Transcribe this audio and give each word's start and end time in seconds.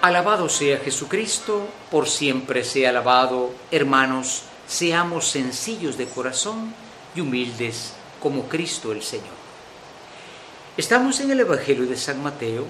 Alabado 0.00 0.48
sea 0.48 0.78
Jesucristo, 0.78 1.66
por 1.90 2.08
siempre 2.08 2.62
sea 2.62 2.90
alabado. 2.90 3.50
Hermanos, 3.72 4.44
seamos 4.68 5.26
sencillos 5.26 5.98
de 5.98 6.06
corazón 6.06 6.72
y 7.16 7.20
humildes 7.20 7.94
como 8.20 8.44
Cristo 8.44 8.92
el 8.92 9.02
Señor. 9.02 9.34
Estamos 10.76 11.18
en 11.18 11.32
el 11.32 11.40
Evangelio 11.40 11.84
de 11.84 11.96
San 11.96 12.22
Mateo 12.22 12.64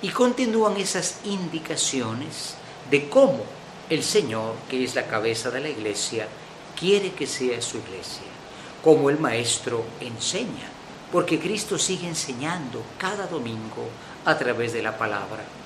y 0.00 0.08
continúan 0.08 0.78
esas 0.78 1.20
indicaciones 1.24 2.54
de 2.90 3.10
cómo 3.10 3.44
el 3.90 4.02
Señor, 4.02 4.54
que 4.70 4.82
es 4.82 4.94
la 4.94 5.06
cabeza 5.06 5.50
de 5.50 5.60
la 5.60 5.68
iglesia, 5.68 6.28
quiere 6.78 7.12
que 7.12 7.26
sea 7.26 7.60
su 7.60 7.76
iglesia, 7.76 8.24
como 8.82 9.10
el 9.10 9.18
Maestro 9.18 9.84
enseña, 10.00 10.70
porque 11.12 11.38
Cristo 11.38 11.78
sigue 11.78 12.08
enseñando 12.08 12.82
cada 12.96 13.26
domingo 13.26 13.86
a 14.24 14.38
través 14.38 14.72
de 14.72 14.82
la 14.82 14.96
palabra. 14.96 15.59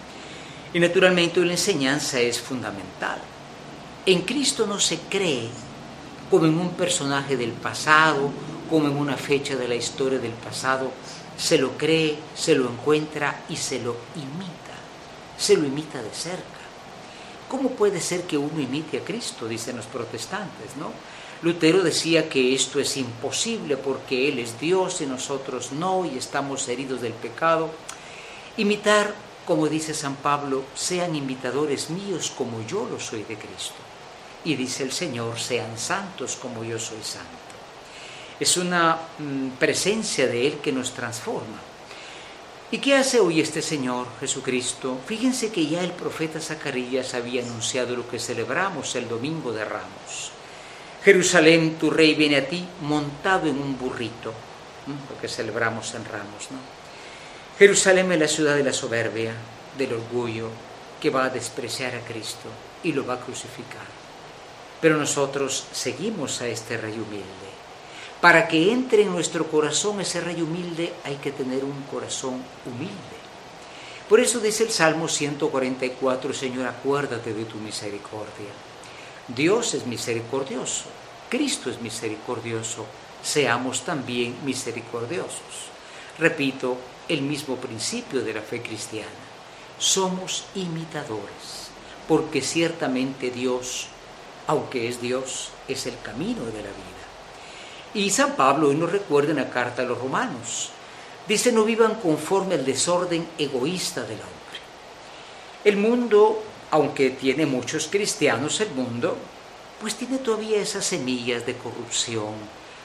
Y 0.74 0.80
naturalmente 0.80 1.40
la 1.40 1.52
enseñanza 1.52 2.20
es 2.20 2.40
fundamental. 2.40 3.18
En 4.04 4.22
Cristo 4.22 4.66
no 4.66 4.78
se 4.78 4.98
cree 5.08 5.48
como 6.30 6.46
en 6.46 6.58
un 6.58 6.70
personaje 6.70 7.36
del 7.36 7.52
pasado, 7.52 8.30
como 8.68 8.88
en 8.88 8.96
una 8.96 9.16
fecha 9.16 9.54
de 9.54 9.68
la 9.68 9.76
historia 9.76 10.18
del 10.18 10.32
pasado, 10.32 10.90
se 11.36 11.58
lo 11.58 11.78
cree, 11.78 12.18
se 12.34 12.56
lo 12.56 12.68
encuentra 12.68 13.44
y 13.48 13.56
se 13.56 13.80
lo 13.80 13.96
imita, 14.16 14.74
se 15.38 15.56
lo 15.56 15.64
imita 15.64 16.02
de 16.02 16.10
cerca. 16.10 16.42
¿Cómo 17.48 17.70
puede 17.70 18.00
ser 18.00 18.22
que 18.22 18.36
uno 18.36 18.60
imite 18.60 18.98
a 18.98 19.04
Cristo? 19.04 19.46
Dicen 19.46 19.76
los 19.76 19.86
protestantes, 19.86 20.76
¿no? 20.76 20.90
Lutero 21.42 21.82
decía 21.82 22.28
que 22.28 22.54
esto 22.54 22.80
es 22.80 22.96
imposible 22.96 23.76
porque 23.76 24.28
Él 24.28 24.40
es 24.40 24.58
Dios 24.58 25.00
y 25.02 25.06
nosotros 25.06 25.72
no 25.72 26.04
y 26.04 26.16
estamos 26.16 26.66
heridos 26.68 27.00
del 27.00 27.12
pecado. 27.12 27.70
Imitar 28.56 29.14
como 29.46 29.68
dice 29.68 29.92
San 29.94 30.16
Pablo, 30.16 30.64
sean 30.74 31.14
imitadores 31.14 31.90
míos 31.90 32.32
como 32.36 32.66
yo 32.66 32.88
lo 32.90 32.98
soy 32.98 33.24
de 33.24 33.36
Cristo. 33.36 33.76
Y 34.44 34.56
dice 34.56 34.82
el 34.82 34.92
Señor, 34.92 35.38
sean 35.38 35.78
santos 35.78 36.36
como 36.36 36.64
yo 36.64 36.78
soy 36.78 37.02
santo. 37.02 37.28
Es 38.40 38.56
una 38.56 38.98
mm, 39.18 39.50
presencia 39.58 40.26
de 40.26 40.46
Él 40.46 40.58
que 40.58 40.72
nos 40.72 40.92
transforma. 40.92 41.60
¿Y 42.70 42.78
qué 42.78 42.96
hace 42.96 43.20
hoy 43.20 43.40
este 43.40 43.62
Señor 43.62 44.08
Jesucristo? 44.18 44.98
Fíjense 45.06 45.52
que 45.52 45.66
ya 45.66 45.82
el 45.82 45.92
profeta 45.92 46.40
Zacarías 46.40 47.14
había 47.14 47.42
anunciado 47.42 47.94
lo 47.94 48.08
que 48.08 48.18
celebramos 48.18 48.96
el 48.96 49.08
domingo 49.08 49.52
de 49.52 49.64
Ramos. 49.64 50.32
Jerusalén, 51.04 51.76
tu 51.78 51.90
rey 51.90 52.14
viene 52.14 52.36
a 52.36 52.48
ti 52.48 52.66
montado 52.80 53.46
en 53.46 53.58
un 53.58 53.78
burrito, 53.78 54.32
lo 54.86 55.20
que 55.20 55.28
celebramos 55.28 55.94
en 55.94 56.04
Ramos, 56.04 56.50
¿no? 56.50 56.83
Jerusalén 57.56 58.10
es 58.10 58.18
la 58.18 58.26
ciudad 58.26 58.56
de 58.56 58.64
la 58.64 58.72
soberbia, 58.72 59.32
del 59.78 59.92
orgullo, 59.92 60.48
que 61.00 61.10
va 61.10 61.26
a 61.26 61.30
despreciar 61.30 61.94
a 61.94 62.00
Cristo 62.00 62.48
y 62.82 62.90
lo 62.90 63.06
va 63.06 63.14
a 63.14 63.20
crucificar. 63.20 63.86
Pero 64.80 64.96
nosotros 64.96 65.64
seguimos 65.70 66.40
a 66.40 66.48
este 66.48 66.76
rey 66.76 66.94
humilde. 66.94 67.54
Para 68.20 68.48
que 68.48 68.72
entre 68.72 69.02
en 69.02 69.12
nuestro 69.12 69.46
corazón 69.46 70.00
ese 70.00 70.20
rey 70.20 70.42
humilde 70.42 70.94
hay 71.04 71.16
que 71.16 71.30
tener 71.30 71.62
un 71.62 71.82
corazón 71.82 72.42
humilde. 72.66 73.16
Por 74.08 74.18
eso 74.18 74.40
dice 74.40 74.64
el 74.64 74.70
Salmo 74.70 75.06
144, 75.06 76.34
Señor, 76.34 76.66
acuérdate 76.66 77.32
de 77.32 77.44
tu 77.44 77.58
misericordia. 77.58 78.50
Dios 79.28 79.74
es 79.74 79.86
misericordioso, 79.86 80.86
Cristo 81.30 81.70
es 81.70 81.80
misericordioso, 81.80 82.84
seamos 83.22 83.82
también 83.84 84.34
misericordiosos. 84.44 85.73
Repito, 86.18 86.76
el 87.08 87.22
mismo 87.22 87.56
principio 87.56 88.22
de 88.22 88.34
la 88.34 88.40
fe 88.40 88.62
cristiana. 88.62 89.10
Somos 89.78 90.44
imitadores, 90.54 91.70
porque 92.06 92.40
ciertamente 92.40 93.30
Dios, 93.30 93.88
aunque 94.46 94.88
es 94.88 95.00
Dios, 95.00 95.50
es 95.66 95.86
el 95.86 95.98
camino 96.00 96.44
de 96.44 96.62
la 96.62 96.68
vida. 96.68 97.04
Y 97.94 98.10
San 98.10 98.36
Pablo 98.36 98.68
hoy 98.68 98.76
nos 98.76 98.92
recuerda 98.92 99.30
en 99.30 99.38
la 99.38 99.50
carta 99.50 99.82
a 99.82 99.84
los 99.84 99.98
romanos. 99.98 100.70
Dice, 101.26 101.52
no 101.52 101.64
vivan 101.64 101.96
conforme 101.96 102.54
al 102.54 102.64
desorden 102.64 103.26
egoísta 103.38 104.02
del 104.02 104.18
hombre. 104.20 104.34
El 105.64 105.76
mundo, 105.76 106.42
aunque 106.70 107.10
tiene 107.10 107.46
muchos 107.46 107.88
cristianos, 107.88 108.60
el 108.60 108.70
mundo, 108.70 109.16
pues 109.80 109.96
tiene 109.96 110.18
todavía 110.18 110.60
esas 110.60 110.84
semillas 110.84 111.44
de 111.46 111.56
corrupción, 111.56 112.34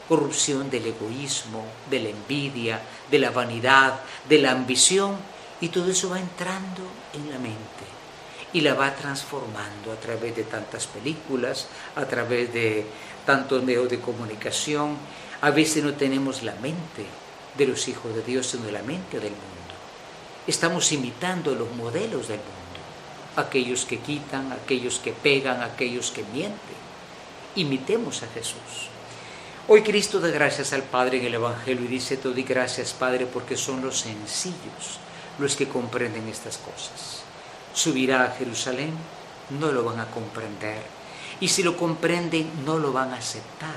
corrupción 0.10 0.70
del 0.72 0.88
egoísmo, 0.88 1.64
de 1.90 2.00
la 2.00 2.10
envidia, 2.10 2.82
de 3.10 3.20
la 3.20 3.30
vanidad, 3.30 4.02
de 4.28 4.40
la 4.40 4.52
ambición, 4.52 5.16
y 5.62 5.70
todo 5.70 5.92
eso 5.92 6.10
va 6.10 6.20
entrando 6.20 6.82
en 7.14 7.30
la 7.30 7.38
mente 7.38 7.86
y 8.52 8.62
la 8.62 8.74
va 8.74 8.96
transformando 8.96 9.92
a 9.92 9.96
través 9.96 10.36
de 10.36 10.44
tantas 10.44 10.88
películas, 10.88 11.68
a 11.96 12.06
través 12.06 12.52
de 12.52 12.86
tantos 13.26 13.64
medios 13.64 13.90
de 13.90 14.00
comunicación. 14.00 14.98
A 15.42 15.52
veces 15.52 15.84
no 15.84 15.94
tenemos 15.94 16.42
la 16.42 16.56
mente 16.56 17.06
de 17.58 17.68
los 17.68 17.88
hijos 17.88 18.16
de 18.16 18.24
Dios, 18.24 18.48
sino 18.48 18.72
la 18.72 18.82
mente 18.82 19.20
del 19.20 19.32
mundo. 19.32 19.46
Estamos 20.48 20.92
imitando 20.92 21.54
los 21.54 21.72
modelos 21.74 22.28
del 22.28 22.40
mundo, 22.40 22.80
aquellos 23.36 23.86
que 23.86 24.00
quitan, 24.00 24.52
aquellos 24.52 24.98
que 24.98 25.12
pegan, 25.12 25.62
aquellos 25.62 26.10
que 26.10 26.24
mienten. 26.24 26.80
Imitemos 27.56 28.24
a 28.24 28.28
Jesús. 28.28 28.90
Hoy 29.72 29.84
Cristo 29.84 30.20
da 30.20 30.30
gracias 30.30 30.74
al 30.74 30.82
Padre 30.82 31.20
en 31.20 31.26
el 31.28 31.36
Evangelio 31.36 31.86
y 31.86 31.88
dice, 31.88 32.18
te 32.18 32.28
doy 32.28 32.42
gracias 32.42 32.92
Padre 32.92 33.28
porque 33.28 33.56
son 33.56 33.84
los 33.84 34.00
sencillos 34.00 34.98
los 35.38 35.56
que 35.56 35.68
comprenden 35.68 36.28
estas 36.28 36.58
cosas. 36.58 37.22
Subirá 37.72 38.24
a 38.24 38.32
Jerusalén, 38.32 38.92
no 39.60 39.72
lo 39.72 39.84
van 39.84 40.00
a 40.00 40.10
comprender. 40.10 40.82
Y 41.40 41.50
si 41.50 41.62
lo 41.62 41.78
comprenden, 41.78 42.50
no 42.66 42.80
lo 42.80 42.92
van 42.92 43.14
a 43.14 43.18
aceptar. 43.18 43.76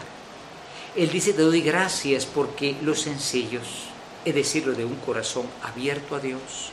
Él 0.97 1.11
dice, 1.11 1.35
te 1.35 1.43
doy 1.43 1.61
gracias 1.61 2.25
porque 2.25 2.75
los 2.81 3.03
sencillos, 3.03 3.89
es 4.25 4.35
decirlo 4.35 4.73
de 4.73 4.87
un 4.87 4.97
corazón 4.97 5.47
abierto 5.63 6.17
a 6.17 6.21
Dios, 6.21 6.71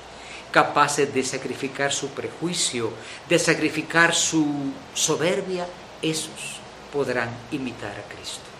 capaces 0.50 1.13
de 1.13 1.25
sacrificar 1.25 1.91
su 1.91 2.08
prejuicio, 2.12 2.94
de 3.28 3.38
sacrificar 3.38 4.16
su 4.16 4.72
soberbia, 4.94 5.68
esos 6.02 6.62
podrán 6.94 7.29
imitar 7.52 7.91
a 7.91 8.16
Cristo. 8.16 8.59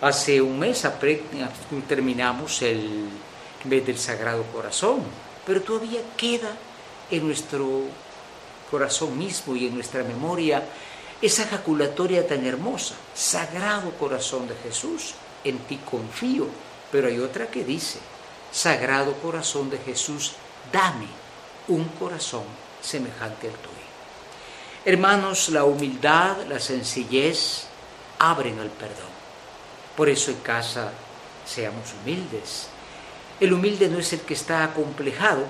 Hace 0.00 0.42
un 0.42 0.58
mes 0.58 0.86
terminamos 1.88 2.60
el 2.62 3.08
mes 3.64 3.86
del 3.86 3.98
Sagrado 3.98 4.44
Corazón, 4.52 5.00
pero 5.46 5.62
todavía 5.62 6.00
queda 6.16 6.54
en 7.10 7.26
nuestro 7.26 7.84
corazón 8.70 9.16
mismo 9.16 9.56
y 9.56 9.66
en 9.66 9.74
nuestra 9.74 10.02
memoria 10.02 10.62
esa 11.22 11.46
jaculatoria 11.46 12.26
tan 12.26 12.44
hermosa, 12.44 12.94
Sagrado 13.14 13.90
Corazón 13.92 14.46
de 14.48 14.54
Jesús, 14.56 15.14
en 15.44 15.58
ti 15.60 15.78
confío, 15.78 16.46
pero 16.92 17.08
hay 17.08 17.18
otra 17.18 17.46
que 17.46 17.64
dice, 17.64 17.98
Sagrado 18.52 19.14
Corazón 19.14 19.70
de 19.70 19.78
Jesús, 19.78 20.32
dame 20.70 21.06
un 21.68 21.84
corazón 21.98 22.44
semejante 22.82 23.48
al 23.48 23.54
tuyo. 23.54 23.74
Hermanos, 24.84 25.48
la 25.48 25.64
humildad, 25.64 26.36
la 26.48 26.60
sencillez 26.60 27.64
abren 28.18 28.58
al 28.58 28.68
perdón. 28.68 29.15
Por 29.96 30.08
eso 30.08 30.30
en 30.30 30.38
casa 30.38 30.92
seamos 31.46 31.94
humildes. 32.02 32.68
El 33.40 33.52
humilde 33.52 33.88
no 33.88 33.98
es 33.98 34.12
el 34.12 34.20
que 34.20 34.34
está 34.34 34.64
acomplejado, 34.64 35.46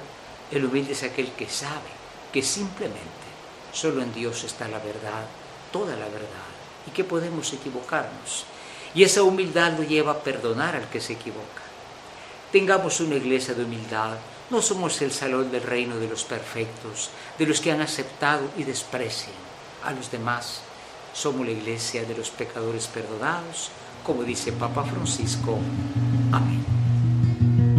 el 0.51 0.65
humilde 0.65 0.93
es 0.93 1.03
aquel 1.03 1.33
que 1.33 1.49
sabe 1.49 1.91
que 2.33 2.43
simplemente 2.43 3.27
solo 3.73 4.03
en 4.03 4.13
Dios 4.15 4.45
está 4.45 4.69
la 4.69 4.79
verdad, 4.79 5.27
toda 5.73 5.97
la 5.97 6.07
verdad, 6.07 6.51
y 6.87 6.91
que 6.91 7.05
podemos 7.05 7.53
equivocarnos. 7.53 8.45
Y 8.95 9.03
esa 9.03 9.23
humildad 9.23 9.77
lo 9.77 9.85
lleva 9.85 10.13
a 10.13 10.23
perdonar 10.23 10.77
al 10.77 10.89
que 10.89 11.01
se 11.01 11.15
equivoca. 11.15 11.63
Tengamos 12.53 13.01
una 13.01 13.17
iglesia 13.17 13.55
de 13.55 13.65
humildad. 13.65 14.17
No 14.49 14.63
somos 14.63 15.03
el 15.03 15.13
salón 15.13 15.51
del 15.51 15.63
reino 15.63 15.97
de 15.97 16.09
los 16.09 16.25
perfectos, 16.25 17.11
de 17.39 17.47
los 17.47 17.61
que 17.61 17.73
han 17.73 17.81
aceptado 17.81 18.49
y 18.57 18.63
desprecian 18.63 19.35
a 19.85 19.91
los 19.91 20.11
demás. 20.11 20.61
Somos 21.13 21.45
la 21.45 21.53
iglesia 21.53 22.05
de 22.05 22.17
los 22.17 22.31
pecadores 22.31 22.87
perdonados, 22.87 23.71
como 24.07 24.23
dice 24.23 24.53
Papa 24.53 24.85
Francisco. 24.85 25.59
Amén. 26.31 27.76